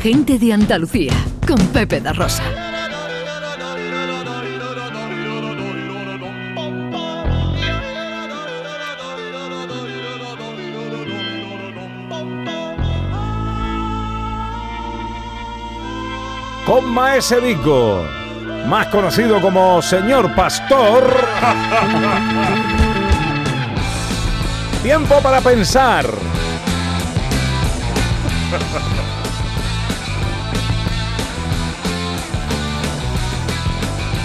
Gente 0.00 0.38
de 0.38 0.52
Andalucía, 0.52 1.12
con 1.44 1.58
Pepe 1.68 2.00
da 2.00 2.12
Rosa. 2.12 2.44
Con 16.64 16.94
Maese 16.94 17.40
Vico, 17.40 18.04
más 18.68 18.86
conocido 18.86 19.40
como 19.40 19.82
Señor 19.82 20.32
Pastor. 20.36 21.02
Tiempo 24.84 25.20
para 25.20 25.40
pensar. 25.40 26.06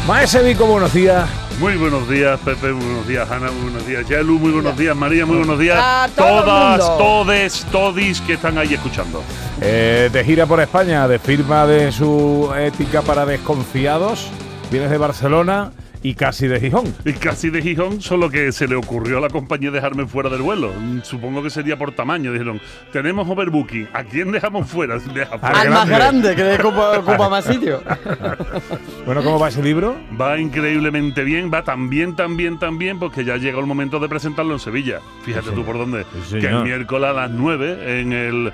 Maese 0.08 0.44
Vico, 0.44 0.66
buenos 0.66 0.94
días. 0.94 1.30
Muy 1.60 1.78
buenos 1.78 2.10
días, 2.10 2.38
Pepe, 2.44 2.74
muy 2.74 2.84
buenos 2.86 3.08
días, 3.08 3.30
Ana, 3.32 3.50
muy 3.52 3.64
buenos 3.72 3.88
días, 3.88 4.06
Yalu, 4.10 4.38
muy 4.40 4.52
buenos 4.52 4.76
días, 4.78 4.96
María, 4.98 5.26
muy 5.26 5.38
buenos 5.38 5.58
días. 5.60 5.78
A 5.80 6.10
todo 6.14 6.44
Todas, 6.44 6.80
mundo. 6.80 6.98
todes, 6.98 7.66
todis 7.72 8.20
que 8.22 8.34
están 8.34 8.58
ahí 8.58 8.74
escuchando. 8.74 9.24
Eh, 9.62 10.10
de 10.12 10.24
gira 10.26 10.46
por 10.46 10.60
España, 10.60 11.08
de 11.08 11.20
firma 11.20 11.66
de 11.68 11.92
su 11.92 12.52
ética 12.58 13.02
para 13.02 13.26
desconfiados. 13.26 14.28
Vienes 14.72 14.90
de 14.90 14.98
Barcelona 14.98 15.72
y 16.04 16.14
casi 16.16 16.48
de 16.48 16.60
Gijón. 16.60 16.94
Y 17.06 17.14
casi 17.14 17.50
de 17.50 17.62
Gijón, 17.62 18.02
solo 18.02 18.30
que 18.30 18.52
se 18.52 18.68
le 18.68 18.76
ocurrió 18.76 19.18
a 19.18 19.22
la 19.22 19.30
compañía 19.30 19.72
dejarme 19.72 20.06
fuera 20.06 20.30
del 20.30 20.42
vuelo. 20.42 20.72
Mm, 20.78 21.02
Supongo 21.02 21.42
que 21.42 21.50
sería 21.50 21.78
por 21.78 21.94
tamaño. 21.94 22.32
Dijeron, 22.32 22.60
tenemos 22.92 23.28
overbooking, 23.30 23.88
¿a 23.94 24.04
quién 24.04 24.32
dejamos 24.32 24.70
fuera? 24.70 24.98
Deja 25.14 25.40
fuera. 25.40 25.62
Al 25.62 25.70
más 25.70 25.90
grande. 25.90 26.36
que 26.36 26.54
ocupa, 26.62 27.00
ocupa 27.00 27.30
más 27.30 27.46
sitio. 27.46 27.82
Bueno, 29.06 29.22
¿cómo 29.22 29.38
va 29.38 29.50
ese 29.50 29.62
libro? 29.62 29.98
Va 30.20 30.40
increíblemente 30.40 31.24
bien, 31.24 31.52
va 31.54 31.64
tan 31.64 31.90
bien, 31.90 32.16
tan 32.16 32.38
bien, 32.38 32.58
tan 32.58 32.78
bien, 32.78 33.00
porque 33.00 33.26
ya 33.26 33.36
llegó 33.36 33.60
el 33.60 33.66
momento 33.66 34.00
de 34.00 34.08
presentarlo 34.08 34.54
en 34.54 34.60
Sevilla. 34.60 35.00
Fíjate 35.26 35.50
Sí, 35.50 35.56
tú 35.56 35.66
por 35.66 35.78
dónde. 35.78 36.06
Sí, 36.30 36.40
que 36.40 36.48
el 36.48 36.64
miércoles 36.64 37.10
a 37.10 37.14
las 37.14 37.30
9 37.32 38.00
en 38.00 38.14
el. 38.14 38.54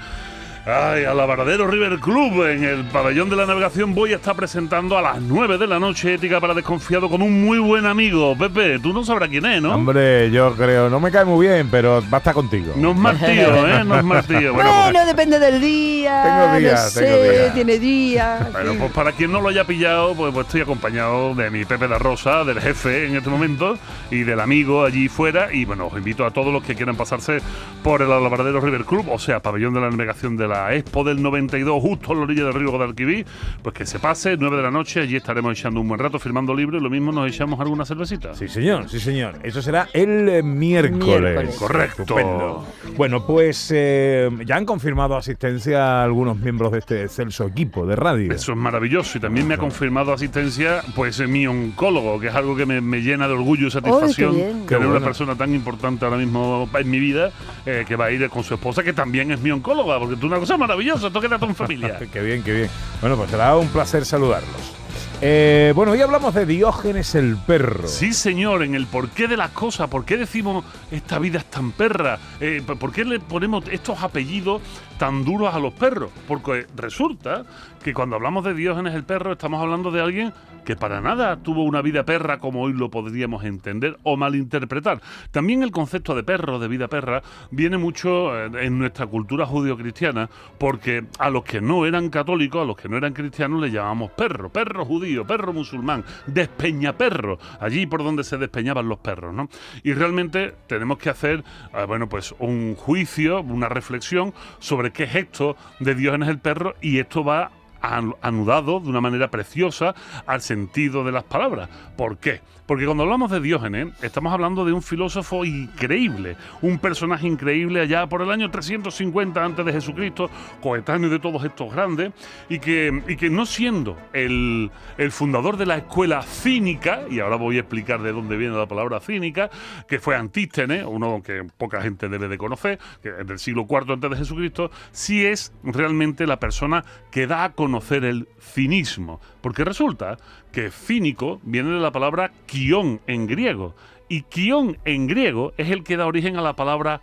Ay, 0.66 1.04
Alabardero 1.06 1.66
River 1.68 1.98
Club, 2.00 2.44
en 2.46 2.64
el 2.64 2.84
pabellón 2.86 3.30
de 3.30 3.36
la 3.36 3.46
navegación, 3.48 3.96
voy 3.96 4.14
a 4.14 4.18
estar 4.18 4.36
presentando 4.36 4.98
a 4.98 5.02
las 5.02 5.20
9 5.20 5.58
de 5.58 5.66
la 5.66 5.80
noche 5.80 6.14
Ética 6.14 6.40
para 6.40 6.54
Desconfiado 6.54 7.10
con 7.10 7.22
un 7.24 7.44
muy 7.44 7.58
buen 7.58 7.86
amigo. 7.88 8.38
Pepe, 8.38 8.78
tú 8.78 8.94
no 8.94 9.04
sabrás 9.04 9.30
quién 9.30 9.46
es, 9.46 9.62
¿no? 9.62 9.74
Hombre, 9.74 10.30
yo 10.30 10.54
creo, 10.56 10.90
no 10.90 11.00
me 11.00 11.12
cae 11.12 11.26
muy 11.26 11.48
bien, 11.48 11.70
pero 11.72 12.04
va 12.14 12.18
a 12.18 12.20
estar 12.20 12.34
contigo. 12.36 12.74
No 12.76 12.92
es 12.92 12.98
martillo, 12.98 13.68
¿eh? 13.68 13.84
No 13.84 13.98
es 13.98 14.04
martillo. 14.04 14.54
Bueno, 14.60 14.72
Bueno, 14.72 14.92
pues, 14.94 15.08
depende 15.08 15.40
del 15.40 15.62
día. 15.62 16.24
Tengo 16.24 16.60
días, 16.60 16.84
no 16.84 16.90
sé, 16.90 17.06
tengo 17.06 17.32
días. 17.32 17.54
tiene 17.54 17.80
días. 17.80 18.52
bueno, 18.52 18.74
pues 18.78 18.92
para 18.92 19.12
quien 19.14 19.32
no 19.32 19.42
lo 19.42 19.50
haya 19.50 19.64
pillado, 19.64 20.14
pues, 20.14 20.34
pues 20.34 20.46
estoy 20.48 20.62
acompañado 20.62 21.34
de 21.36 21.50
mi 21.50 21.66
Pepe 21.66 21.88
da 21.88 21.98
Rosa, 21.98 22.44
del 22.44 22.60
jefe 22.60 23.06
en 23.06 23.16
este 23.16 23.30
momento, 23.30 23.78
y 24.12 24.24
del 24.24 24.40
amigo 24.40 24.84
allí 24.84 25.08
fuera. 25.08 25.54
Y 25.54 25.66
bueno, 25.66 25.88
os 25.88 25.98
invito 25.98 26.26
a 26.26 26.32
todos 26.32 26.52
los 26.54 26.64
que 26.64 26.76
quieran 26.76 26.96
pasarse 26.96 27.40
por 27.82 28.02
el 28.02 28.12
Alabardero 28.12 28.60
River 28.60 28.84
Club, 28.86 29.08
o 29.10 29.20
sea, 29.20 29.40
pabellón 29.40 29.74
de 29.74 29.82
la 29.82 29.90
navegación 29.90 30.36
de 30.36 30.48
la 30.50 30.74
Expo 30.76 31.04
del 31.04 31.22
92, 31.22 31.82
justo 31.82 32.12
a 32.12 32.16
la 32.16 32.22
orilla 32.22 32.46
del 32.46 32.54
río 32.54 32.72
Guadalquivir, 32.72 33.26
pues 33.62 33.74
que 33.74 33.86
se 33.86 34.00
pase, 34.00 34.36
9 34.38 34.58
de 34.58 34.64
la 34.64 34.72
noche, 34.72 35.02
allí 35.02 35.16
estaremos 35.16 35.58
echando 35.58 35.80
un 35.80 35.88
buen 35.88 36.00
rato 36.00 36.20
firmando 36.20 36.54
libros 36.54 36.82
y 36.82 36.84
lo 36.84 36.90
mismo 36.90 37.12
nos 37.12 37.28
echamos 37.32 37.60
alguna 37.60 37.86
cervecita. 37.86 38.34
Sí, 38.34 38.48
señor, 38.48 38.90
sí, 38.90 39.00
señor. 39.00 39.36
Eso 39.44 39.62
será 39.62 39.88
el 39.94 40.28
eh, 40.30 40.44
miércoles. 40.44 41.22
Miércoles. 41.22 41.56
Correcto. 41.58 42.02
Estupendo. 42.02 42.66
Bueno, 42.98 43.26
pues 43.26 43.72
eh, 43.74 44.30
ya 44.46 44.56
han 44.56 44.66
confirmado 44.66 45.16
asistencia 45.16 46.04
algunos 46.04 46.38
miembros 46.38 46.72
de 46.72 46.80
este 46.80 47.04
excelso 47.04 47.46
equipo 47.46 47.86
de 47.86 47.96
radio. 47.96 48.34
Eso 48.34 48.52
es 48.52 48.58
maravilloso 48.58 49.18
y 49.18 49.22
también 49.22 49.48
me 49.48 49.54
ha 49.54 49.58
confirmado 49.58 50.14
asistencia 50.14 50.82
pues 50.96 51.20
eh, 51.20 51.28
mi 51.28 51.48
oncólogo, 51.48 52.20
que 52.20 52.28
es 52.28 52.36
algo 52.36 52.56
que 52.56 52.66
me, 52.66 52.82
me 52.82 53.02
llena 53.02 53.28
de 53.28 53.34
orgullo 53.34 53.68
y 53.68 53.72
satisfacción 53.72 54.36
bien. 54.36 54.50
tener 54.52 54.68
Qué 54.68 54.76
una 54.78 54.88
bueno. 54.88 55.06
persona 55.06 55.36
tan 55.36 55.54
importante 55.54 56.06
ahora 56.06 56.18
mismo 56.18 56.70
en 56.74 56.90
mi 56.90 57.00
vida 57.00 57.32
eh, 57.66 57.86
que 57.88 57.96
va 57.96 58.06
a 58.06 58.12
ir 58.12 58.28
con 58.30 58.44
su 58.44 58.54
esposa, 58.54 58.84
que 58.84 58.94
también 58.94 59.32
es 59.32 59.40
mi 59.40 59.52
oncóloga, 59.52 60.00
porque 60.00 60.16
tú 60.16 60.28
una 60.40 60.46
cosa 60.46 60.58
maravillosa, 60.58 61.08
esto 61.08 61.22
queda 61.22 61.38
todo 61.38 61.50
en 61.50 61.56
familia. 61.56 62.00
qué 62.14 62.22
bien, 62.22 62.44
qué 62.44 62.54
bien. 62.54 62.70
Bueno, 63.02 63.18
pues 63.18 63.30
será 63.30 63.56
un 63.58 63.68
placer 63.68 64.06
saludarlos. 64.06 64.80
Eh, 65.22 65.74
bueno, 65.76 65.92
hoy 65.92 66.02
hablamos 66.02 66.34
de 66.34 66.46
Diógenes 66.46 67.14
el 67.14 67.36
perro. 67.36 67.90
Sí, 67.90 68.14
señor, 68.14 68.64
en 68.64 68.74
el 68.74 68.86
porqué 68.86 69.28
de 69.28 69.36
las 69.36 69.50
cosas, 69.52 69.90
por 69.90 70.06
qué 70.06 70.16
decimos 70.16 70.64
esta 70.92 71.20
vida 71.20 71.40
es 71.40 71.46
tan 71.46 71.74
perra, 71.74 72.18
Eh, 72.40 72.64
por 72.80 72.94
qué 72.94 73.04
le 73.04 73.20
ponemos 73.20 73.66
estos 73.70 74.02
apellidos 74.02 74.62
tan 74.98 75.26
duros 75.26 75.54
a 75.54 75.60
los 75.60 75.74
perros. 75.74 76.10
Porque 76.26 76.68
resulta 76.78 77.44
que 77.84 77.94
cuando 77.94 78.16
hablamos 78.16 78.46
de 78.46 78.54
Diógenes 78.54 78.96
el 78.96 79.04
perro, 79.04 79.34
estamos 79.34 79.62
hablando 79.62 79.92
de 79.92 80.02
alguien 80.02 80.34
que 80.64 80.76
para 80.76 81.02
nada 81.02 81.38
tuvo 81.38 81.64
una 81.64 81.82
vida 81.82 82.04
perra 82.04 82.40
como 82.40 82.62
hoy 82.62 82.74
lo 82.74 82.90
podríamos 82.90 83.44
entender 83.44 83.98
o 84.04 84.18
malinterpretar. 84.18 85.02
También 85.32 85.64
el 85.64 85.72
concepto 85.72 86.16
de 86.16 86.24
perro, 86.24 86.60
de 86.60 86.68
vida 86.68 86.88
perra, 86.88 87.22
viene 87.52 87.78
mucho 87.78 88.38
eh, 88.38 88.66
en 88.66 88.80
nuestra 88.80 89.08
cultura 89.08 89.46
judio-cristiana, 89.46 90.30
porque 90.58 91.06
a 91.18 91.30
los 91.30 91.44
que 91.44 91.62
no 91.62 91.86
eran 91.86 92.10
católicos, 92.10 92.62
a 92.62 92.66
los 92.66 92.78
que 92.78 92.90
no 92.90 92.98
eran 92.98 93.14
cristianos, 93.14 93.62
le 93.62 93.72
llamamos 93.72 94.12
perro, 94.12 94.50
perro 94.50 94.86
judío, 94.86 95.26
perro 95.26 95.54
musulmán, 95.54 96.04
despeñaperro, 96.28 97.40
allí 97.60 97.86
por 97.86 98.04
donde 98.04 98.24
se 98.24 98.38
despeñaban 98.38 98.88
los 98.88 99.00
perros, 99.00 99.34
¿no? 99.34 99.50
Y 99.84 99.94
realmente 99.94 100.56
tenemos 100.68 100.98
que 100.98 101.10
hacer, 101.10 101.44
eh, 101.74 101.86
bueno, 101.86 102.10
pues 102.10 102.34
un 102.40 102.76
juicio, 102.76 103.42
una 103.42 103.70
reflexión 103.70 104.34
sobre 104.60 104.92
qué 104.92 105.04
es 105.04 105.16
esto 105.16 105.56
de 105.80 105.96
Diógenes 105.96 106.30
el 106.30 106.40
perro 106.40 106.76
y 106.82 107.00
esto 107.00 107.24
va 107.24 107.52
anudado 107.82 108.80
de 108.80 108.90
una 108.90 109.02
manera 109.02 109.30
preciosa 109.30 109.96
al 110.26 110.42
sentido 110.42 111.04
de 111.04 111.12
las 111.12 111.24
palabras. 111.24 111.70
¿Por 111.96 112.18
qué? 112.18 112.42
Porque 112.70 112.86
cuando 112.86 113.02
hablamos 113.02 113.32
de 113.32 113.40
Diógenes, 113.40 113.88
estamos 114.04 114.32
hablando 114.32 114.64
de 114.64 114.74
un 114.74 114.84
filósofo 114.84 115.44
increíble, 115.44 116.38
un 116.62 116.78
personaje 116.78 117.26
increíble 117.26 117.82
allá 117.82 118.06
por 118.06 118.22
el 118.22 118.30
año 118.30 118.52
350 118.52 119.44
antes 119.44 119.66
de 119.66 119.72
Jesucristo, 119.74 120.30
coetáneo 120.62 121.10
de 121.10 121.18
todos 121.18 121.44
estos 121.44 121.74
grandes, 121.74 122.12
y 122.48 122.60
que, 122.60 123.02
y 123.08 123.16
que 123.16 123.32
no 123.32 123.48
siendo 123.48 123.98
el, 124.14 124.70
el 125.00 125.12
fundador 125.12 125.58
de 125.58 125.66
la 125.66 125.78
escuela 125.78 126.22
cínica, 126.22 127.02
y 127.10 127.22
ahora 127.22 127.38
voy 127.38 127.58
a 127.58 127.62
explicar 127.62 128.04
de 128.04 128.12
dónde 128.12 128.38
viene 128.38 128.56
la 128.56 128.68
palabra 128.68 129.00
cínica, 129.00 129.50
que 129.88 130.00
fue 130.00 130.16
Antístenes, 130.16 130.86
uno 130.86 131.24
que 131.24 131.48
poca 131.58 131.82
gente 131.82 132.08
debe 132.08 132.28
de 132.28 132.38
conocer, 132.38 132.78
que 133.02 133.10
es 133.22 133.26
del 133.26 133.40
siglo 133.40 133.66
IV 133.68 133.94
antes 133.94 134.12
de 134.12 134.16
Jesucristo, 134.16 134.70
sí 134.92 135.26
es 135.26 135.54
realmente 135.64 136.28
la 136.28 136.40
persona 136.40 136.86
que 137.10 137.26
da 137.26 137.46
a 137.46 137.54
conocer 137.54 137.69
el 137.78 138.28
cinismo. 138.40 139.20
Porque 139.42 139.64
resulta 139.64 140.18
que 140.52 140.72
cínico 140.72 141.40
viene 141.44 141.70
de 141.70 141.80
la 141.80 141.92
palabra 141.92 142.32
kion 142.46 143.02
en 143.08 143.28
griego. 143.28 143.76
Y 144.08 144.24
kion 144.24 144.78
en 144.86 145.08
griego 145.08 145.54
es 145.58 145.70
el 145.70 145.84
que 145.84 145.98
da 145.98 146.08
origen 146.08 146.38
a 146.38 146.42
la 146.42 146.56
palabra 146.56 147.02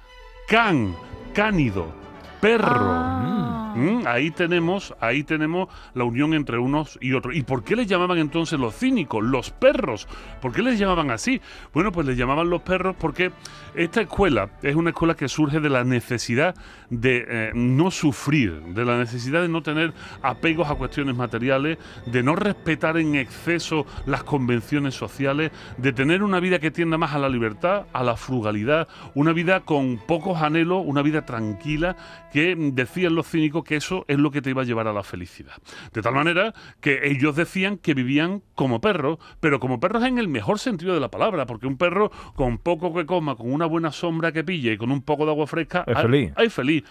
can, 0.48 0.94
cánido, 1.34 1.86
perro. 2.40 2.76
Ah. 2.80 3.05
Mm, 3.76 4.06
ahí 4.06 4.30
tenemos, 4.30 4.94
ahí 5.00 5.22
tenemos 5.22 5.68
la 5.94 6.04
unión 6.04 6.32
entre 6.34 6.58
unos 6.58 6.98
y 7.00 7.12
otros. 7.12 7.36
¿Y 7.36 7.42
por 7.42 7.62
qué 7.62 7.76
les 7.76 7.86
llamaban 7.86 8.18
entonces 8.18 8.58
los 8.58 8.74
cínicos, 8.74 9.22
los 9.22 9.50
perros? 9.50 10.08
¿Por 10.40 10.52
qué 10.52 10.62
les 10.62 10.78
llamaban 10.78 11.10
así? 11.10 11.40
Bueno, 11.74 11.92
pues 11.92 12.06
les 12.06 12.16
llamaban 12.16 12.48
los 12.48 12.62
perros 12.62 12.96
porque 12.98 13.32
esta 13.74 14.00
escuela 14.00 14.48
es 14.62 14.74
una 14.74 14.90
escuela 14.90 15.14
que 15.14 15.28
surge 15.28 15.60
de 15.60 15.68
la 15.68 15.84
necesidad 15.84 16.54
de 16.88 17.26
eh, 17.28 17.50
no 17.54 17.90
sufrir, 17.90 18.62
de 18.62 18.84
la 18.84 18.96
necesidad 18.96 19.42
de 19.42 19.48
no 19.48 19.62
tener 19.62 19.92
apegos 20.22 20.70
a 20.70 20.74
cuestiones 20.74 21.14
materiales, 21.14 21.78
de 22.06 22.22
no 22.22 22.34
respetar 22.34 22.96
en 22.96 23.14
exceso 23.16 23.84
las 24.06 24.22
convenciones 24.22 24.94
sociales, 24.94 25.50
de 25.76 25.92
tener 25.92 26.22
una 26.22 26.40
vida 26.40 26.58
que 26.58 26.70
tienda 26.70 26.96
más 26.96 27.12
a 27.12 27.18
la 27.18 27.28
libertad, 27.28 27.86
a 27.92 28.02
la 28.02 28.16
frugalidad, 28.16 28.88
una 29.14 29.32
vida 29.32 29.60
con 29.60 29.98
pocos 29.98 30.40
anhelos, 30.40 30.82
una 30.86 31.02
vida 31.02 31.26
tranquila, 31.26 31.96
que 32.32 32.56
mm, 32.56 32.74
decían 32.74 33.14
los 33.14 33.28
cínicos 33.28 33.64
que 33.66 33.76
eso 33.76 34.04
es 34.08 34.18
lo 34.18 34.30
que 34.30 34.40
te 34.40 34.50
iba 34.50 34.62
a 34.62 34.64
llevar 34.64 34.86
a 34.88 34.92
la 34.92 35.02
felicidad. 35.02 35.52
De 35.92 36.00
tal 36.02 36.14
manera 36.14 36.54
que 36.80 37.00
ellos 37.08 37.36
decían 37.36 37.76
que 37.78 37.92
vivían 37.94 38.42
como 38.54 38.80
perros, 38.80 39.18
pero 39.40 39.60
como 39.60 39.80
perros 39.80 40.04
en 40.04 40.18
el 40.18 40.28
mejor 40.28 40.58
sentido 40.58 40.94
de 40.94 41.00
la 41.00 41.10
palabra, 41.10 41.46
porque 41.46 41.66
un 41.66 41.76
perro 41.76 42.10
con 42.34 42.58
poco 42.58 42.94
que 42.94 43.04
coma, 43.06 43.36
con 43.36 43.52
una 43.52 43.66
buena 43.66 43.92
sombra 43.92 44.32
que 44.32 44.44
pille 44.44 44.72
y 44.72 44.76
con 44.78 44.90
un 44.90 45.02
poco 45.02 45.24
de 45.26 45.32
agua 45.32 45.46
fresca, 45.46 45.84
Es 45.86 45.96
hay- 45.96 46.02
feliz. 46.04 46.32
hay 46.36 46.48
feliz, 46.48 46.84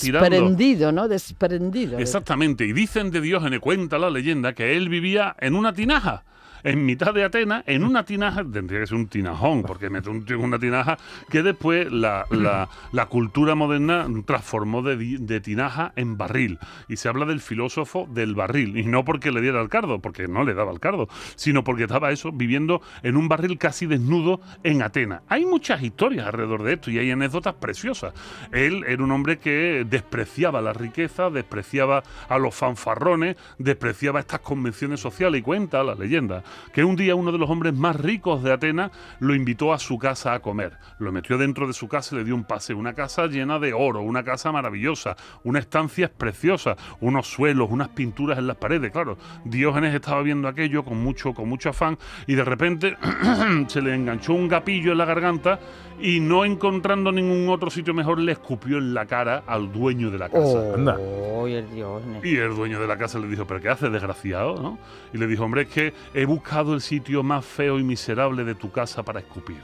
tirando. 0.00 0.28
Desprendido, 0.30 0.90
¿no? 0.92 1.06
Desprendido. 1.08 1.98
Exactamente, 1.98 2.64
y 2.64 2.72
dicen 2.72 3.10
de 3.10 3.20
Diógenes, 3.20 3.60
cuenta 3.60 3.98
la 3.98 4.10
leyenda, 4.10 4.54
que 4.54 4.76
él 4.76 4.88
vivía 4.88 5.36
en 5.40 5.54
una 5.54 5.72
tinaja. 5.72 6.24
En 6.64 6.84
mitad 6.86 7.12
de 7.14 7.24
Atenas, 7.24 7.64
en 7.66 7.84
una 7.84 8.04
tinaja, 8.04 8.44
tendría 8.44 8.80
que 8.80 8.86
ser 8.86 8.96
un 8.96 9.08
tinajón, 9.08 9.62
porque 9.62 9.90
mete 9.90 10.10
un 10.10 10.24
tío 10.24 10.36
en 10.36 10.44
una 10.44 10.58
tinaja 10.58 10.98
que 11.28 11.42
después 11.42 11.90
la, 11.92 12.26
la- 12.30 13.06
cultura 13.06 13.54
moderna 13.54 14.06
transformó 14.24 14.80
de, 14.82 14.96
de 15.18 15.40
tinaja 15.40 15.92
en 15.96 16.16
barril. 16.16 16.58
Y 16.88 16.96
se 16.96 17.08
habla 17.08 17.26
del 17.26 17.40
filósofo 17.40 18.06
del 18.10 18.34
barril. 18.34 18.78
Y 18.78 18.84
no 18.84 19.04
porque 19.04 19.30
le 19.32 19.40
diera 19.40 19.60
el 19.60 19.68
cardo, 19.68 19.98
porque 20.00 20.28
no 20.28 20.44
le 20.44 20.54
daba 20.54 20.72
el 20.72 20.80
cardo, 20.80 21.08
sino 21.34 21.62
porque 21.64 21.82
estaba 21.82 22.10
eso, 22.10 22.32
viviendo 22.32 22.80
en 23.02 23.16
un 23.16 23.28
barril 23.28 23.58
casi 23.58 23.86
desnudo 23.86 24.40
en 24.62 24.82
Atenas. 24.82 25.22
Hay 25.28 25.44
muchas 25.44 25.82
historias 25.82 26.26
alrededor 26.26 26.62
de 26.62 26.74
esto 26.74 26.90
y 26.90 26.98
hay 26.98 27.10
anécdotas 27.10 27.54
preciosas. 27.54 28.14
Él 28.52 28.84
era 28.86 29.02
un 29.02 29.10
hombre 29.10 29.38
que 29.38 29.84
despreciaba 29.88 30.60
la 30.62 30.72
riqueza, 30.72 31.28
despreciaba 31.28 32.02
a 32.28 32.38
los 32.38 32.54
fanfarrones, 32.54 33.36
despreciaba 33.58 34.20
estas 34.20 34.40
convenciones 34.40 35.00
sociales 35.00 35.40
y 35.40 35.42
cuenta 35.42 35.82
la 35.82 35.94
leyenda 35.94 36.42
que 36.72 36.84
un 36.84 36.96
día 36.96 37.14
uno 37.14 37.32
de 37.32 37.38
los 37.38 37.50
hombres 37.50 37.74
más 37.74 37.96
ricos 37.96 38.42
de 38.42 38.52
Atenas 38.52 38.90
lo 39.20 39.34
invitó 39.34 39.72
a 39.72 39.78
su 39.78 39.98
casa 39.98 40.34
a 40.34 40.40
comer. 40.40 40.78
Lo 40.98 41.12
metió 41.12 41.38
dentro 41.38 41.66
de 41.66 41.72
su 41.72 41.88
casa 41.88 42.14
y 42.14 42.18
le 42.18 42.24
dio 42.24 42.34
un 42.34 42.44
pase. 42.44 42.74
Una 42.74 42.94
casa 42.94 43.26
llena 43.26 43.58
de 43.58 43.72
oro, 43.72 44.00
una 44.00 44.24
casa 44.24 44.52
maravillosa, 44.52 45.16
una 45.44 45.58
estancia 45.58 46.10
preciosa, 46.10 46.76
unos 47.00 47.26
suelos, 47.28 47.68
unas 47.70 47.88
pinturas 47.88 48.38
en 48.38 48.46
las 48.46 48.56
paredes. 48.56 48.92
Claro, 48.92 49.16
Diógenes 49.44 49.94
estaba 49.94 50.22
viendo 50.22 50.48
aquello 50.48 50.84
con 50.84 51.02
mucho, 51.02 51.34
con 51.34 51.48
mucho 51.48 51.70
afán 51.70 51.98
y 52.26 52.34
de 52.34 52.44
repente 52.44 52.96
se 53.66 53.82
le 53.82 53.94
enganchó 53.94 54.34
un 54.34 54.48
gapillo 54.48 54.92
en 54.92 54.98
la 54.98 55.04
garganta 55.04 55.58
y 56.02 56.18
no 56.18 56.44
encontrando 56.44 57.12
ningún 57.12 57.48
otro 57.48 57.70
sitio 57.70 57.94
mejor 57.94 58.18
le 58.18 58.32
escupió 58.32 58.78
en 58.78 58.92
la 58.92 59.06
cara 59.06 59.44
al 59.46 59.72
dueño 59.72 60.10
de 60.10 60.18
la 60.18 60.28
casa. 60.28 60.74
Anda. 60.74 60.98
Oh. 60.98 61.46
Y 61.46 62.36
el 62.36 62.54
dueño 62.54 62.80
de 62.80 62.86
la 62.86 62.98
casa 62.98 63.18
le 63.20 63.28
dijo, 63.28 63.46
¿pero 63.46 63.60
qué 63.60 63.68
haces, 63.68 63.90
desgraciado? 63.92 64.60
¿no? 64.60 64.78
Y 65.12 65.18
le 65.18 65.26
dijo, 65.28 65.44
hombre, 65.44 65.62
es 65.62 65.68
que 65.68 65.94
he 66.12 66.24
buscado 66.24 66.74
el 66.74 66.80
sitio 66.80 67.22
más 67.22 67.44
feo 67.44 67.78
y 67.78 67.84
miserable 67.84 68.44
de 68.44 68.54
tu 68.56 68.70
casa 68.70 69.04
para 69.04 69.20
escupir. 69.20 69.60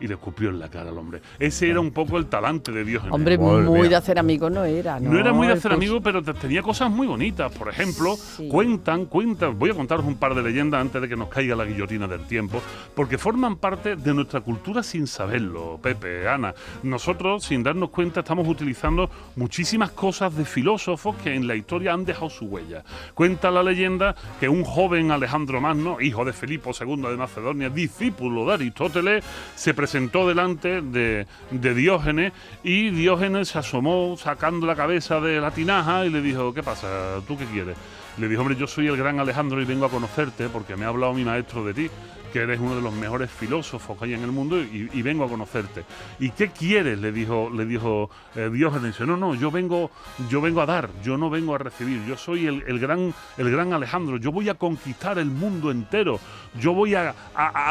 Y 0.00 0.06
le 0.06 0.14
escupió 0.14 0.50
en 0.50 0.58
la 0.60 0.68
cara 0.68 0.90
al 0.90 0.98
hombre. 0.98 1.20
Ese 1.38 1.68
era 1.68 1.80
un 1.80 1.90
poco 1.90 2.18
el 2.18 2.26
talante 2.26 2.70
de 2.72 2.84
Dios. 2.84 3.02
Hombre, 3.10 3.36
Madre 3.36 3.62
muy 3.64 3.80
mía. 3.80 3.88
de 3.90 3.96
hacer 3.96 4.18
amigo 4.18 4.48
no 4.48 4.64
era, 4.64 5.00
¿no? 5.00 5.10
No 5.12 5.18
era 5.18 5.32
muy 5.32 5.46
de 5.48 5.54
hacer 5.54 5.70
Pues- 5.72 5.76
amigos, 5.76 6.00
pero 6.04 6.22
te- 6.22 6.34
tenía 6.34 6.62
cosas 6.62 6.90
muy 6.90 7.06
bonitas. 7.06 7.50
Por 7.52 7.68
ejemplo, 7.68 8.14
Sí. 8.16 8.48
cuentan, 8.48 9.06
cuentan. 9.06 9.58
Voy 9.58 9.70
a 9.70 9.74
contaros 9.74 10.04
un 10.06 10.16
par 10.16 10.34
de 10.34 10.42
leyendas 10.42 10.80
antes 10.80 11.02
de 11.02 11.08
que 11.08 11.16
nos 11.16 11.28
caiga 11.28 11.56
la 11.56 11.64
guillotina 11.64 12.06
del 12.06 12.26
tiempo, 12.26 12.62
porque 12.94 13.18
forman 13.18 13.56
parte 13.56 13.96
de 13.96 14.14
nuestra 14.14 14.40
cultura 14.40 14.82
sin 14.82 15.06
saberlo, 15.06 15.78
Pepe, 15.82 16.28
Ana. 16.28 16.54
Nosotros, 16.84 17.44
sin 17.44 17.62
darnos 17.62 17.90
cuenta, 17.90 18.20
estamos 18.20 18.46
utilizando 18.46 19.10
muchísimas 19.36 19.90
cosas 19.90 20.34
de 20.36 20.44
filósofos 20.44 21.16
que 21.16 21.34
en 21.34 21.46
la 21.46 21.54
historia 21.56 21.92
han 21.92 22.04
dejado 22.04 22.30
su 22.30 22.46
huella. 22.46 22.84
Cuenta 23.14 23.50
la 23.50 23.62
leyenda 23.62 24.14
que 24.38 24.48
un 24.48 24.62
joven 24.64 25.10
Alejandro 25.10 25.60
Magno, 25.60 26.00
hijo 26.00 26.24
de 26.24 26.32
Filipo 26.32 26.70
II 26.78 27.02
de 27.02 27.16
Macedonia, 27.16 27.68
discípulo 27.68 28.46
de 28.46 28.54
Aristóteles, 28.54 29.24
se 29.54 29.74
presentó 29.88 30.28
delante 30.28 30.82
de, 30.82 31.26
de 31.50 31.74
Diógenes 31.74 32.34
y 32.62 32.90
Diógenes 32.90 33.48
se 33.48 33.58
asomó 33.58 34.18
sacando 34.18 34.66
la 34.66 34.76
cabeza 34.76 35.18
de 35.18 35.40
la 35.40 35.50
tinaja 35.50 36.04
y 36.04 36.10
le 36.10 36.20
dijo, 36.20 36.52
¿qué 36.52 36.62
pasa? 36.62 37.22
¿Tú 37.26 37.38
qué 37.38 37.46
quieres? 37.46 37.74
Le 38.18 38.28
dijo, 38.28 38.42
hombre, 38.42 38.54
yo 38.54 38.66
soy 38.66 38.88
el 38.88 38.98
gran 38.98 39.18
Alejandro 39.18 39.62
y 39.62 39.64
vengo 39.64 39.86
a 39.86 39.88
conocerte 39.88 40.50
porque 40.50 40.76
me 40.76 40.84
ha 40.84 40.88
hablado 40.88 41.14
mi 41.14 41.24
maestro 41.24 41.64
de 41.64 41.72
ti, 41.72 41.90
que 42.32 42.40
eres 42.40 42.60
uno 42.60 42.76
de 42.76 42.82
los 42.82 42.92
mejores 42.92 43.30
filósofos 43.30 43.98
que 43.98 44.06
hay 44.06 44.14
en 44.14 44.22
el 44.22 44.32
mundo 44.32 44.58
y, 44.60 45.02
vengo 45.02 45.24
a 45.24 45.28
conocerte. 45.28 45.84
¿Y 46.18 46.30
qué 46.30 46.48
quieres? 46.48 46.98
Le 46.98 47.12
dijo, 47.12 47.50
le 47.54 47.64
dijo 47.64 48.10
eh, 48.34 48.50
Diógenes. 48.52 49.00
No, 49.00 49.16
no, 49.16 49.34
yo 49.34 49.50
vengo, 49.50 49.90
yo 50.28 50.40
vengo 50.40 50.60
a 50.60 50.66
dar, 50.66 50.90
yo 51.02 51.16
no 51.16 51.30
vengo 51.30 51.54
a 51.54 51.58
recibir. 51.58 52.04
Yo 52.04 52.16
soy 52.16 52.46
el, 52.46 52.78
gran, 52.78 53.14
el 53.38 53.50
gran 53.50 53.72
Alejandro. 53.72 54.18
Yo 54.18 54.32
voy 54.32 54.48
a 54.48 54.54
conquistar 54.54 55.18
el 55.18 55.30
mundo 55.30 55.70
entero. 55.70 56.20
Yo 56.60 56.74
voy 56.74 56.94
a, 56.94 57.14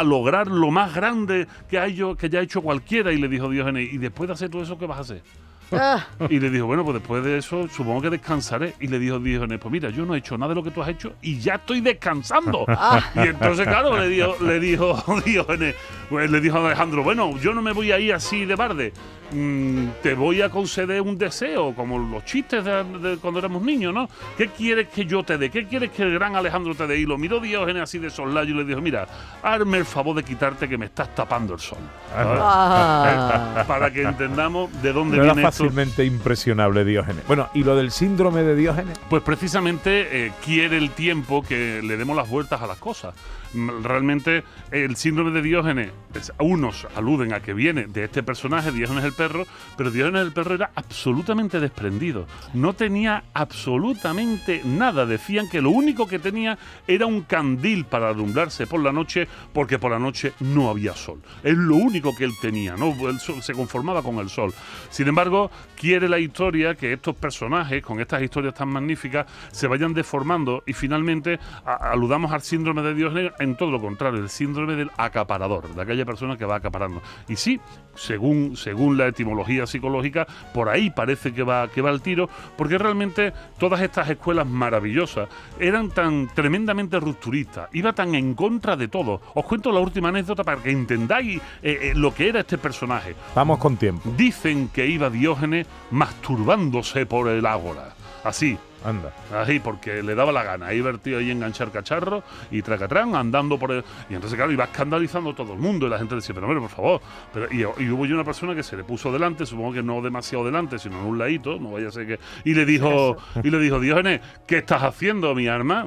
lograr 0.04 0.48
lo 0.48 0.72
más 0.72 0.96
grande 0.96 1.48
que, 1.70 1.80
hay 1.80 1.96
yo, 1.96 2.16
que 2.16 2.30
ya 2.30 2.40
ha 2.40 2.44
hecho 2.44 2.62
cualquiera. 2.62 3.12
Y 3.12 3.18
le 3.18 3.28
dijo 3.28 3.50
Diógenes, 3.50 3.94
¿y 3.94 3.98
después 3.98 4.28
de 4.28 4.34
hacer 4.34 4.50
todo 4.50 4.64
eso 4.64 4.78
qué 4.78 4.88
vas 4.88 4.98
a 4.98 5.02
hacer? 5.02 5.47
Ah, 5.72 6.06
Y 6.30 6.40
le 6.40 6.50
dijo, 6.50 6.66
bueno, 6.66 6.84
pues 6.84 6.96
después 6.96 7.24
de 7.24 7.38
eso 7.38 7.68
supongo 7.68 8.02
que 8.02 8.10
descansaré. 8.10 8.74
Y 8.80 8.88
le 8.88 9.00
dijo 9.00 9.20
Diógenes, 9.20 9.60
pues 9.60 9.72
mira, 9.72 9.90
yo 9.90 10.06
no 10.06 10.16
he 10.16 10.20
hecho 10.20 10.38
nada 10.38 10.50
de 10.50 10.56
lo 10.56 10.64
que 10.64 10.72
tú 10.72 10.82
has 10.82 10.90
hecho 10.90 11.14
y 11.22 11.40
ya 11.40 11.56
estoy 11.56 11.82
descansando. 11.82 12.66
y 13.16 13.20
entonces, 13.20 13.68
claro, 13.68 13.98
le 13.98 14.08
dijo, 14.08 14.36
le 14.42 14.60
dijo 14.60 15.04
Diógenes, 15.26 15.76
pues 16.10 16.30
le 16.30 16.42
dijo 16.42 16.58
a 16.58 16.68
Alejandro, 16.68 17.04
bueno, 17.04 17.38
yo 17.40 17.54
no 17.54 17.62
me 17.62 17.72
voy 17.72 17.92
a 17.92 18.00
ir 18.00 18.14
así 18.14 18.46
de 18.46 18.56
barde. 18.56 18.94
Mm, 19.32 19.88
te 20.02 20.14
voy 20.14 20.42
a 20.42 20.50
conceder 20.50 21.02
un 21.02 21.18
deseo, 21.18 21.76
como 21.76 22.00
los 22.00 22.24
chistes 22.24 22.64
de, 22.64 22.84
de 22.84 23.18
cuando 23.18 23.40
éramos 23.40 23.62
niños, 23.62 23.94
¿no? 23.94 24.08
¿Qué 24.38 24.48
quieres 24.48 24.88
que 24.88 25.06
yo 25.06 25.24
te 25.24 25.38
dé? 25.38 25.50
¿Qué 25.50 25.66
quieres 25.68 25.92
que 25.92 26.04
el 26.04 26.14
gran 26.14 26.36
Alejandro 26.36 26.74
te 26.76 26.88
dé? 26.88 26.98
Y 27.00 27.06
lo 27.06 27.18
miró 27.18 27.40
Diógenes 27.40 27.84
así 27.84 28.00
de 28.00 28.10
soslayo 28.10 28.54
y 28.56 28.58
le 28.60 28.64
dijo, 28.64 28.80
mira, 28.82 29.08
hazme 29.44 29.80
el 29.80 29.86
favor 29.86 30.16
de 30.16 30.24
quitarte 30.24 30.70
que 30.70 30.78
me 30.78 30.86
estás 30.86 31.14
tapando 31.14 31.54
el 31.56 31.60
sol. 31.60 31.78
¿sabes? 32.14 32.40
ah. 32.42 33.64
Para 33.68 33.92
que 33.92 34.04
entendamos 34.04 34.70
de 34.82 34.94
dónde 34.94 35.18
No 35.18 35.24
era 35.24 35.34
viene 35.34 35.48
esto. 35.50 35.64
fácilmente 35.66 36.06
impresionable 36.06 36.86
Diógenes. 36.86 37.28
Bueno, 37.28 37.50
¿y 37.54 37.64
lo 37.64 37.76
del 37.76 37.92
síndrome 37.92 38.44
de 38.44 38.56
Diógenes? 38.56 38.98
Pues 39.10 39.24
precisamente 39.24 40.26
eh, 40.28 40.32
quiere 40.44 40.78
el 40.78 40.92
tiempo 40.92 41.44
que 41.44 41.82
le 41.84 41.98
demos 41.98 42.16
las 42.16 42.30
vueltas 42.30 42.62
a 42.62 42.68
las 42.68 42.78
cosas. 42.78 43.14
Mm, 43.54 43.84
Realmente 43.84 44.44
el 44.72 44.96
síndrome 44.96 45.32
de 45.32 45.42
Diógenes, 45.42 45.92
es- 46.14 46.32
unos 46.40 46.88
aluden 46.96 47.34
a 47.34 47.42
que 47.42 47.54
viene 47.54 47.88
de 47.88 48.04
este 48.06 48.24
personaje, 48.24 48.72
Diógenes 48.72 49.04
el 49.04 49.14
perro, 49.18 49.46
pero 49.76 49.92
Diógenes 49.92 50.22
el 50.22 50.32
perro 50.32 50.56
era 50.56 50.72
absolutamente 50.76 51.60
desprendido. 51.60 52.26
No 52.54 52.74
tenía 52.74 53.24
absolutamente 53.34 54.62
nada. 54.64 55.06
Decían 55.06 55.50
que 55.50 55.62
lo 55.62 55.72
único 55.72 56.08
que 56.08 56.20
tenía 56.20 56.58
era 56.88 57.06
un 57.06 57.24
candil 57.24 57.86
para 57.86 58.10
alumbrarse 58.10 58.68
por 58.68 58.82
la 58.82 58.92
noche, 58.92 59.28
porque 59.52 59.80
por 59.80 59.92
la 59.92 60.00
noche 60.00 60.34
no 60.40 60.70
había 60.70 60.94
sol. 60.94 61.20
Es 61.44 61.58
lo 61.58 61.76
único 61.76 62.16
que 62.16 62.24
él 62.24 62.34
tenía, 62.40 62.76
¿no? 62.76 62.96
Se 63.42 63.54
conformaba 63.54 64.04
con 64.04 64.20
el 64.20 64.30
sol. 64.30 64.54
Sin 64.90 65.08
embargo, 65.08 65.52
quiere 65.76 66.08
la 66.08 66.20
historia 66.20 66.76
que 66.76 66.94
estos 66.94 67.16
personajes, 67.16 67.84
con 67.84 68.00
estas 68.00 68.22
historias 68.22 68.54
tan 68.54 68.70
magníficas, 68.70 69.26
se 69.52 69.68
vayan 69.68 69.94
deformando 69.94 70.64
y 70.66 70.74
finalmente 70.74 71.40
aludamos 71.66 72.32
al 72.32 72.42
síndrome 72.42 72.82
de 72.84 72.94
Diógenes 72.94 73.32
en 73.40 73.56
todo 73.56 73.72
lo 73.72 73.82
contrario, 73.82 74.22
el 74.22 74.30
síndrome 74.30 74.76
del 74.76 74.92
acaparador, 74.98 75.74
de 75.74 75.82
aquella 75.82 76.06
persona 76.06 76.38
que 76.38 76.46
va 76.46 76.56
acaparando. 76.56 77.02
Y 77.28 77.36
sí, 77.36 77.60
según, 77.96 78.56
según 78.56 78.98
la 78.98 79.07
etimología 79.08 79.66
psicológica, 79.68 80.28
por 80.54 80.70
ahí 80.70 80.90
parece 80.90 81.34
que 81.34 81.44
va, 81.44 81.68
que 81.70 81.82
va 81.82 81.90
el 81.92 82.02
tiro, 82.02 82.30
porque 82.58 82.78
realmente 82.78 83.34
todas 83.58 83.82
estas 83.82 84.10
escuelas 84.10 84.48
maravillosas 84.48 85.30
eran 85.60 85.90
tan 85.90 86.28
tremendamente 86.34 87.00
rupturistas, 87.00 87.70
iba 87.74 87.94
tan 87.94 88.16
en 88.16 88.34
contra 88.34 88.76
de 88.76 88.88
todo. 88.88 89.22
Os 89.34 89.46
cuento 89.46 89.72
la 89.72 89.80
última 89.80 90.10
anécdota 90.10 90.44
para 90.44 90.62
que 90.62 90.72
entendáis 90.72 91.42
eh, 91.62 91.80
eh, 91.82 91.94
lo 91.96 92.14
que 92.14 92.30
era 92.30 92.42
este 92.42 92.58
personaje. 92.58 93.16
Vamos 93.36 93.60
con 93.60 93.78
tiempo. 93.78 94.10
Dicen 94.16 94.70
que 94.70 94.88
iba 94.88 95.10
Diógenes 95.10 95.68
masturbándose 95.92 97.06
por 97.06 97.28
el 97.30 97.46
ágora. 97.46 97.96
Así, 98.24 98.58
Anda. 98.88 99.14
Ahí, 99.34 99.60
porque 99.60 100.02
le 100.02 100.16
daba 100.16 100.32
la 100.32 100.44
gana. 100.44 100.68
Ahí 100.68 100.80
vertido 100.82 101.20
ahí 101.20 101.30
enganchar 101.30 101.72
cacharro 101.72 102.24
y 102.52 102.62
tracatrán 102.62 103.16
andando 103.16 103.60
por 103.60 103.72
el. 103.72 103.84
Y 104.10 104.14
entonces, 104.16 104.38
claro, 104.38 104.52
iba 104.52 104.64
escandalizando 104.64 105.32
a 105.32 105.36
todo 105.36 105.54
el 105.54 105.60
mundo. 105.60 105.88
Y 105.88 105.90
la 105.90 105.98
gente 105.98 106.16
decía, 106.16 106.34
pero 106.34 106.48
hombre, 106.48 106.62
por 106.62 106.70
favor. 106.70 107.02
Pero, 107.34 107.48
y, 107.52 107.84
y 107.84 107.90
hubo 107.90 108.06
yo 108.06 108.16
una 108.16 108.24
persona 108.24 108.56
que 108.56 108.64
se 108.64 108.78
le 108.78 108.84
puso 108.86 109.12
delante, 109.12 109.46
supongo 109.46 109.74
que 109.74 109.84
no 109.84 110.02
demasiado 110.02 110.46
delante, 110.46 110.80
sino 110.80 111.00
en 111.02 111.06
un 111.06 111.18
ladito, 111.18 111.60
no 111.60 111.72
vaya 111.72 111.90
a 111.90 111.92
ser 111.92 112.08
que. 112.08 112.20
Y 112.46 112.54
le 112.54 112.66
dijo, 112.66 113.18
y 113.44 113.50
le 113.50 113.60
dijo, 113.60 113.80
Diógenes, 113.80 114.22
¿qué 114.48 114.60
estás 114.60 114.82
haciendo, 114.84 115.36
mi 115.36 115.48
arma? 115.48 115.86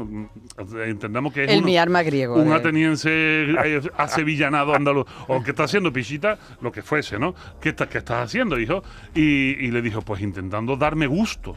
Entendamos 0.86 1.32
que 1.32 1.44
es 1.44 1.50
El 1.50 1.58
uno- 1.58 1.66
mi 1.66 1.78
arma 1.78 2.02
griego. 2.02 2.34
un 2.36 2.48
eh. 2.52 2.54
ateniense 2.54 3.10
eh, 3.10 3.80
asevillanado 3.96 4.74
andaluz, 4.74 5.06
o 5.28 5.42
que 5.42 5.50
está 5.50 5.64
haciendo 5.64 5.92
pichita, 5.92 6.38
lo 6.60 6.70
que 6.70 6.82
fuese, 6.82 7.18
¿no? 7.18 7.34
¿Qué, 7.60 7.70
estás- 7.70 7.88
qué 7.88 7.98
estás 7.98 8.24
haciendo, 8.24 8.58
hijo? 8.58 8.82
Y, 9.14 9.52
y 9.64 9.70
le 9.70 9.80
dijo, 9.82 10.02
pues 10.02 10.20
intentando 10.20 10.76
darme 10.76 11.06
gusto. 11.06 11.56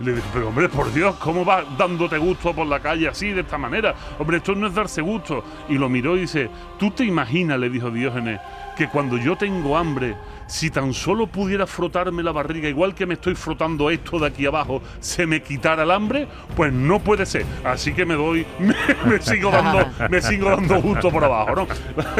Y 0.00 0.04
le 0.04 0.14
dije, 0.14 0.26
pero 0.32 0.48
hombre, 0.48 0.68
por 0.70 0.90
Dios, 0.92 1.14
¿cómo 1.16 1.44
vas 1.44 1.64
dándote 1.76 2.16
gusto 2.16 2.54
por 2.54 2.66
la 2.66 2.80
calle 2.80 3.06
así, 3.06 3.32
de 3.32 3.42
esta 3.42 3.58
manera? 3.58 3.94
Hombre, 4.18 4.38
esto 4.38 4.54
no 4.54 4.66
es 4.66 4.74
darse 4.74 5.02
gusto. 5.02 5.44
Y 5.68 5.74
lo 5.74 5.90
miró 5.90 6.16
y 6.16 6.22
dice, 6.22 6.48
¿tú 6.78 6.90
te 6.90 7.04
imaginas, 7.04 7.58
le 7.58 7.68
dijo 7.68 7.90
Diógenes, 7.90 8.40
que 8.78 8.88
cuando 8.88 9.18
yo 9.18 9.36
tengo 9.36 9.76
hambre, 9.76 10.16
si 10.50 10.68
tan 10.68 10.92
solo 10.92 11.28
pudiera 11.28 11.64
frotarme 11.64 12.24
la 12.24 12.32
barriga, 12.32 12.68
igual 12.68 12.92
que 12.92 13.06
me 13.06 13.14
estoy 13.14 13.36
frotando 13.36 13.88
esto 13.88 14.18
de 14.18 14.26
aquí 14.26 14.46
abajo, 14.46 14.82
se 14.98 15.24
me 15.24 15.42
quitara 15.42 15.84
el 15.84 15.92
hambre? 15.92 16.26
Pues 16.56 16.72
no 16.72 16.98
puede 16.98 17.24
ser. 17.24 17.46
Así 17.64 17.92
que 17.92 18.04
me 18.04 18.14
doy, 18.14 18.44
me, 19.06 19.22
sigo 19.22 19.52
dando, 19.52 19.88
me 20.08 20.20
sigo 20.20 20.50
dando 20.50 20.82
gusto 20.82 21.08
por 21.10 21.22
abajo, 21.22 21.54
¿no? 21.54 21.68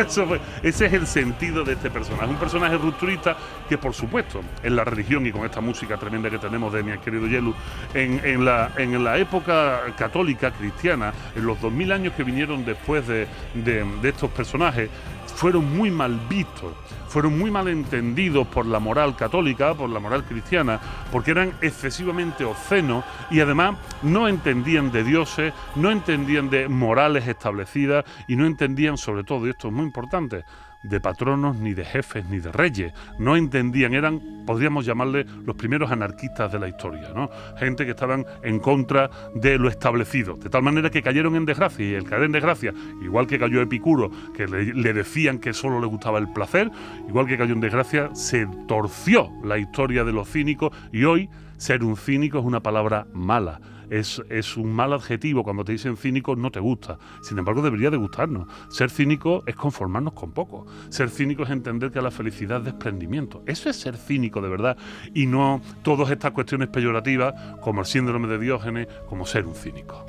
Ese 0.62 0.87
es 0.87 0.92
el 0.92 1.08
sentido 1.08 1.64
de 1.64 1.72
este 1.72 1.90
personaje. 1.90 2.26
Un 2.26 2.37
personaje 2.37 2.78
rupturista 2.78 3.37
que, 3.68 3.76
por 3.76 3.94
supuesto, 3.94 4.42
en 4.62 4.76
la 4.76 4.84
religión 4.84 5.26
y 5.26 5.32
con 5.32 5.44
esta 5.44 5.60
música 5.60 5.96
tremenda 5.96 6.30
que 6.30 6.38
tenemos 6.38 6.72
de 6.72 6.84
mi 6.84 6.96
querido 6.99 7.26
Yelu, 7.26 7.52
en, 7.94 8.44
la, 8.44 9.18
época 9.18 9.80
católica 9.99 10.52
cristiana, 10.52 11.12
en 11.34 11.44
los 11.46 11.60
2000 11.60 11.92
años 11.92 12.14
que 12.16 12.22
vinieron 12.22 12.64
después 12.64 13.08
de, 13.08 13.26
de- 13.54 13.84
de 14.00 14.08
estos 14.08 14.30
personajes, 14.30 14.88
fueron 15.32 15.76
muy 15.76 15.90
mal 15.90 16.20
vistos, 16.28 16.72
fueron 17.08 17.38
muy 17.38 17.50
mal 17.50 17.68
entendidos 17.68 18.46
por 18.46 18.66
la 18.66 18.78
moral 18.78 19.16
católica, 19.16 19.75
por 19.75 19.90
la 19.90 20.00
moral 20.00 20.25
cristiana, 20.25 20.80
porque 21.10 21.32
eran 21.32 21.52
excesivamente 21.60 22.44
obscenos 22.44 23.04
y 23.30 23.40
además 23.40 23.76
no 24.02 24.28
entendían 24.28 24.92
de 24.92 25.04
dioses, 25.04 25.52
no 25.76 25.90
entendían 25.90 26.50
de 26.50 26.68
morales 26.68 27.26
establecidas 27.26 28.04
y 28.28 28.37
no 28.37 28.46
entendían 28.46 28.96
sobre 28.96 29.25
todo, 29.25 29.46
y 29.46 29.50
esto 29.50 29.68
es 29.68 29.75
muy 29.75 29.84
importante, 29.84 30.44
de 30.82 31.00
patronos, 31.00 31.56
ni 31.58 31.75
de 31.75 31.84
jefes, 31.84 32.25
ni 32.26 32.38
de 32.38 32.52
reyes. 32.52 32.92
No 33.18 33.37
entendían, 33.37 33.94
eran, 33.94 34.44
podríamos 34.46 34.87
llamarle, 34.87 35.26
los 35.44 35.56
primeros 35.56 35.90
anarquistas 35.90 36.52
de 36.52 36.58
la 36.58 36.68
historia, 36.68 37.10
¿no? 37.14 37.30
Gente 37.58 37.84
que 37.84 37.90
estaban 37.90 38.25
en 38.42 38.58
contra 38.60 39.10
de 39.34 39.58
lo 39.58 39.68
establecido, 39.68 40.34
de 40.34 40.49
tal 40.49 40.62
manera 40.62 40.90
que 40.90 41.02
cayeron 41.02 41.37
en 41.37 41.46
desgracia, 41.46 41.88
y 41.88 41.94
el 41.94 42.04
caer 42.04 42.25
en 42.25 42.32
desgracia, 42.32 42.72
igual 43.02 43.26
que 43.26 43.38
cayó 43.38 43.60
Epicuro, 43.60 44.10
que 44.34 44.46
le, 44.46 44.75
le 44.75 44.92
decían 44.92 45.38
que 45.38 45.52
solo 45.52 45.80
le 45.80 45.87
gustaba 45.87 46.18
el 46.18 46.32
placer, 46.32 46.70
igual 47.08 47.26
que 47.26 47.38
cayó 47.38 47.52
en 47.52 47.60
desgracia, 47.60 48.14
se 48.14 48.46
torció 48.66 49.30
la 49.44 49.58
historia 49.58 50.04
de 50.04 50.12
los 50.12 50.28
cínicos, 50.28 50.70
y 50.92 51.04
hoy 51.04 51.28
ser 51.56 51.84
un 51.84 51.96
cínico 51.96 52.38
es 52.38 52.44
una 52.44 52.60
palabra 52.60 53.06
mala 53.12 53.60
es, 53.90 54.23
es, 54.28 54.56
un 54.56 54.73
mal 54.73 54.92
adjetivo. 54.92 55.42
Cuando 55.44 55.64
te 55.64 55.73
dicen 55.73 55.97
cínico 55.97 56.37
no 56.37 56.50
te 56.50 56.61
gusta. 56.61 56.99
Sin 57.20 57.38
embargo, 57.38 57.61
debería 57.61 57.90
de 57.90 57.97
gustarnos. 57.97 58.49
Ser 58.68 58.90
cínico 58.90 59.42
es 59.47 59.56
conformarnos 59.56 60.14
con 60.14 60.32
poco. 60.32 60.66
Ser 60.88 61.11
cínico 61.11 61.42
es 61.42 61.50
entender 61.50 61.90
que 61.90 62.00
la 62.00 62.11
felicidad 62.11 62.59
es 62.59 62.64
desprendimiento. 62.66 63.42
Eso 63.47 63.68
es 63.68 63.76
ser 63.76 63.97
cínico 63.97 64.40
de 64.40 64.49
verdad. 64.49 64.76
Y 65.12 65.26
no 65.26 65.61
todas 65.82 66.11
estas 66.11 66.30
cuestiones 66.32 66.68
peyorativas 66.68 67.35
como 67.61 67.80
el 67.80 67.87
síndrome 67.87 68.28
de 68.28 68.38
Diógenes, 68.38 68.87
como 69.09 69.26
ser 69.26 69.47
un 69.47 69.54
cínico. 69.54 70.06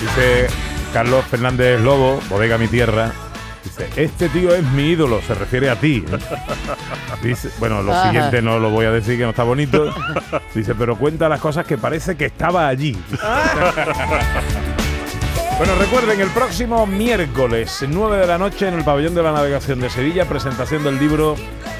Dice 0.00 0.65
Carlos 0.92 1.24
Fernández 1.26 1.80
Lobo, 1.80 2.20
Bodega 2.28 2.58
Mi 2.58 2.68
Tierra, 2.68 3.10
dice, 3.64 3.88
este 3.96 4.28
tío 4.28 4.54
es 4.54 4.62
mi 4.62 4.90
ídolo, 4.90 5.20
se 5.26 5.34
refiere 5.34 5.68
a 5.70 5.76
ti. 5.76 6.04
Dice, 7.22 7.48
bueno, 7.58 7.82
lo 7.82 7.92
Ajá. 7.92 8.10
siguiente 8.10 8.42
no 8.42 8.58
lo 8.58 8.70
voy 8.70 8.84
a 8.86 8.90
decir 8.92 9.16
que 9.16 9.24
no 9.24 9.30
está 9.30 9.42
bonito. 9.42 9.92
Dice, 10.54 10.74
pero 10.74 10.96
cuenta 10.96 11.28
las 11.28 11.40
cosas 11.40 11.64
que 11.66 11.76
parece 11.78 12.16
que 12.16 12.26
estaba 12.26 12.68
allí. 12.68 12.96
Bueno, 15.58 15.74
recuerden, 15.76 16.20
el 16.20 16.28
próximo 16.28 16.86
miércoles, 16.86 17.82
9 17.88 18.18
de 18.18 18.26
la 18.26 18.36
noche, 18.36 18.68
en 18.68 18.74
el 18.74 18.84
Pabellón 18.84 19.14
de 19.14 19.22
la 19.22 19.32
Navegación 19.32 19.80
de 19.80 19.88
Sevilla, 19.88 20.26
presentación 20.26 20.84
del 20.84 20.98
libro 20.98 21.34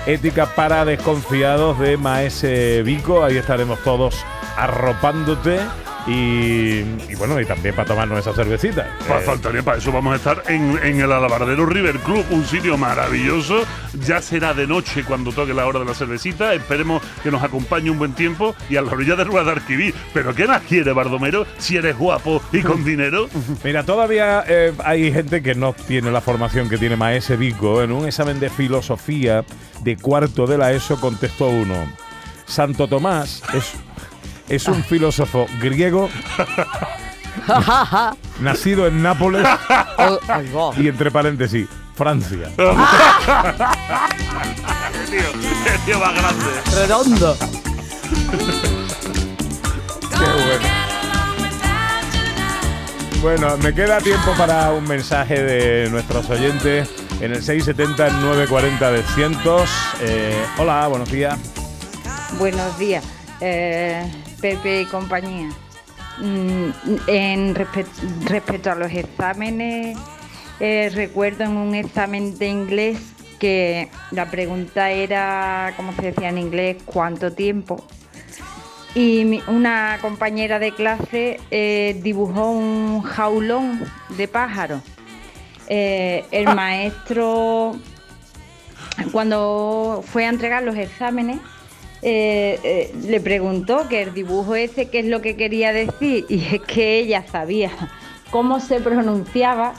Ética 0.06 0.46
para 0.46 0.86
Desconfiados 0.86 1.78
de 1.78 1.98
Maese 1.98 2.82
Vico. 2.82 3.22
Ahí 3.22 3.36
estaremos 3.36 3.78
todos 3.80 4.16
arropándote 4.56 5.60
y, 6.06 6.78
y 7.10 7.14
bueno, 7.18 7.40
y 7.40 7.44
también 7.44 7.74
para 7.74 7.88
tomarnos 7.88 8.18
esa 8.20 8.32
cervecita. 8.32 8.86
Fa- 9.06 9.18
Eh, 9.18 9.22
Faltaría 9.22 9.62
para 9.62 9.78
eso 9.78 9.90
vamos 9.92 10.12
a 10.12 10.16
estar 10.16 10.42
en, 10.48 10.78
en 10.82 11.00
el 11.00 11.10
Alabardero 11.10 11.66
River 11.66 11.98
Club, 12.00 12.24
un 12.30 12.44
sitio 12.44 12.76
maravilloso. 12.78 13.64
Ya 14.04 14.20
será 14.22 14.54
de 14.54 14.66
noche 14.66 15.04
cuando 15.04 15.32
toque 15.32 15.52
la 15.54 15.66
hora 15.66 15.80
de 15.80 15.84
la 15.86 15.94
cervecita. 15.94 16.54
Esperemos 16.54 17.02
que 17.22 17.30
nos 17.30 17.42
acompañe 17.42 17.90
un 17.90 17.98
buen 17.98 18.12
tiempo 18.12 18.54
y 18.70 18.76
a 18.76 18.82
la 18.82 18.92
orilla 18.92 19.16
de 19.16 19.24
Guadalquivir. 19.24 19.94
Pero 20.14 20.34
¿qué 20.34 20.46
más 20.46 20.62
quiere, 20.62 20.92
Bardomero, 20.92 21.46
si 21.58 21.76
eres 21.76 21.96
guapo 21.98 22.40
y 22.52 22.60
con 22.60 22.84
dinero? 22.84 23.28
Mira, 23.64 23.82
todavía 23.84 24.44
eh, 24.46 24.72
hay 24.84 25.10
gente 25.12 25.42
que 25.42 25.54
no 25.54 25.72
tiene 25.72 26.10
la 26.12 26.20
formación 26.20 26.68
que 26.68 26.78
tiene 26.78 26.96
Maese 26.96 27.36
Vico. 27.36 27.82
En 27.82 27.90
un 27.92 28.06
examen 28.06 28.38
de 28.38 28.48
filosofía 28.50 29.44
de 29.82 29.96
cuarto 29.96 30.46
de 30.46 30.58
la 30.58 30.72
ESO 30.72 31.00
contestó 31.00 31.48
uno. 31.48 31.74
Santo 32.46 32.86
Tomás 32.86 33.42
es, 33.54 33.72
es 34.48 34.66
un 34.68 34.82
filósofo 34.84 35.46
griego 35.60 36.08
nacido 38.40 38.86
en 38.86 39.02
Nápoles 39.02 39.46
Oh, 39.98 40.18
va. 40.28 40.80
y 40.80 40.88
entre 40.88 41.10
paréntesis, 41.10 41.66
Francia. 41.94 42.48
¡Qué 42.56 42.64
tío, 45.10 45.32
qué 45.64 45.78
tío 45.86 45.98
más 45.98 46.14
grande! 46.14 46.44
Redondo. 46.74 47.36
Qué 50.10 50.18
bueno. 50.18 50.68
Bueno, 53.22 53.56
me 53.58 53.74
queda 53.74 53.98
tiempo 53.98 54.32
para 54.36 54.70
un 54.72 54.84
mensaje 54.86 55.42
de 55.42 55.90
nuestros 55.90 56.28
oyentes 56.30 56.88
en 57.20 57.32
el 57.32 57.42
670-940 57.42 58.90
de 58.92 59.02
cientos. 59.14 59.70
Eh, 60.00 60.44
hola, 60.58 60.86
buenos 60.88 61.10
días. 61.10 61.36
Buenos 62.38 62.78
días, 62.78 63.02
eh, 63.40 64.04
Pepe 64.40 64.82
y 64.82 64.84
compañía. 64.86 65.48
Mm, 66.18 66.70
En 67.08 67.54
respe- 67.54 67.86
respecto 68.26 68.70
a 68.70 68.74
los 68.74 68.90
exámenes, 68.92 69.98
eh, 70.60 70.90
recuerdo 70.94 71.44
en 71.44 71.56
un 71.56 71.74
examen 71.74 72.38
de 72.38 72.48
inglés 72.48 72.98
que 73.38 73.90
la 74.12 74.30
pregunta 74.30 74.90
era, 74.90 75.74
como 75.76 75.92
se 75.94 76.02
decía 76.12 76.30
en 76.30 76.38
inglés, 76.38 76.76
¿cuánto 76.86 77.32
tiempo? 77.32 77.84
Y 78.94 79.26
mi- 79.26 79.42
una 79.46 79.98
compañera 80.00 80.58
de 80.58 80.72
clase 80.72 81.38
eh, 81.50 82.00
dibujó 82.02 82.50
un 82.50 83.02
jaulón 83.02 83.84
de 84.16 84.26
pájaro. 84.26 84.80
Eh, 85.68 86.24
el 86.30 86.46
maestro 86.54 87.76
cuando 89.12 90.02
fue 90.06 90.24
a 90.24 90.28
entregar 90.30 90.62
los 90.62 90.76
exámenes, 90.76 91.38
eh, 92.02 92.58
eh, 92.62 92.94
le 93.04 93.20
preguntó 93.20 93.88
que 93.88 94.02
el 94.02 94.14
dibujo 94.14 94.54
ese 94.54 94.88
qué 94.88 95.00
es 95.00 95.06
lo 95.06 95.20
que 95.22 95.36
quería 95.36 95.72
decir 95.72 96.26
y 96.28 96.44
es 96.54 96.60
que 96.62 96.98
ella 96.98 97.24
sabía 97.30 97.70
cómo 98.30 98.60
se 98.60 98.80
pronunciaba, 98.80 99.72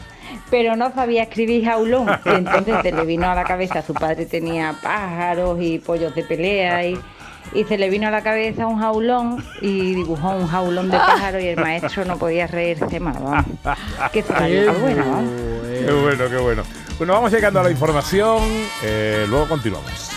pero 0.49 0.75
no 0.75 0.91
sabía 0.93 1.23
escribir 1.23 1.65
jaulón. 1.65 2.07
Y 2.25 2.29
entonces 2.29 2.75
se 2.81 2.91
le 2.91 3.05
vino 3.05 3.29
a 3.29 3.35
la 3.35 3.43
cabeza, 3.43 3.81
su 3.81 3.93
padre 3.93 4.25
tenía 4.25 4.75
pájaros 4.81 5.57
y 5.61 5.79
pollos 5.79 6.13
de 6.15 6.23
pelea 6.23 6.85
y, 6.87 6.99
y 7.53 7.63
se 7.65 7.77
le 7.77 7.89
vino 7.89 8.07
a 8.07 8.11
la 8.11 8.23
cabeza 8.23 8.67
un 8.67 8.79
jaulón 8.79 9.43
y 9.61 9.95
dibujó 9.95 10.31
un 10.31 10.47
jaulón 10.47 10.89
de 10.89 10.97
pájaro 10.97 11.39
y 11.39 11.47
el 11.47 11.57
maestro 11.57 12.03
no 12.05 12.17
podía 12.17 12.47
reírse 12.47 12.99
más. 12.99 13.17
Se 14.35 14.49
la 14.65 14.71
buena, 14.73 15.05
vamos. 15.05 15.31
Qué 15.85 15.91
bueno, 15.93 16.29
qué 16.29 16.37
bueno. 16.37 16.63
Bueno, 16.97 17.13
vamos 17.13 17.31
llegando 17.31 17.59
a 17.59 17.63
la 17.63 17.71
información. 17.71 18.41
eh, 18.83 19.25
luego 19.29 19.47
continuamos. 19.47 20.16